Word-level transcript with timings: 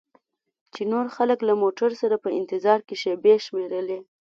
چې 0.73 0.81
نور 0.91 1.05
خلک 1.15 1.39
له 1.47 1.53
موټر 1.61 1.91
سره 2.01 2.15
په 2.23 2.29
انتظار 2.39 2.79
کې 2.87 2.95
شیبې 3.01 3.35
شمیرلې. 3.45 3.99